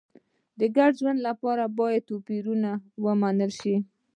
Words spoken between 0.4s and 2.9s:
د ګډ ژوند لپاره باید توپیرونه